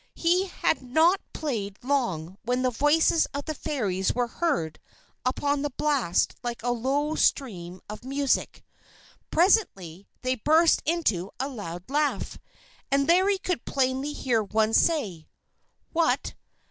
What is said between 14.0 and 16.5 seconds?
hear one say: "What!